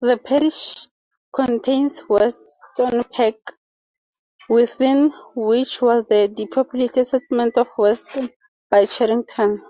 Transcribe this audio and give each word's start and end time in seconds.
The 0.00 0.16
parish 0.16 0.88
contains 1.34 2.02
Weston 2.08 3.04
Park, 3.12 3.34
within 4.48 5.10
which 5.34 5.82
was 5.82 6.06
the 6.06 6.28
depopulated 6.28 7.06
settlement 7.06 7.58
of 7.58 7.68
Weston-by-Cherington. 7.76 9.62